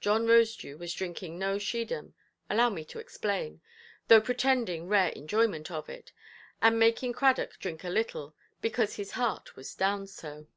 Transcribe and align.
John 0.00 0.26
Rosedew 0.26 0.76
was 0.76 0.92
drinking 0.92 1.38
no 1.38 1.56
Schiedam—allow 1.56 2.68
me 2.68 2.84
to 2.86 2.98
explain—though 2.98 4.20
pretending 4.20 4.88
rare 4.88 5.10
enjoyment 5.10 5.70
of 5.70 5.88
it, 5.88 6.10
and 6.60 6.80
making 6.80 7.12
Cradock 7.12 7.56
drink 7.60 7.84
a 7.84 7.88
little, 7.88 8.34
because 8.60 8.96
his 8.96 9.12
heart 9.12 9.54
was 9.54 9.76
down 9.76 10.08
so. 10.08 10.48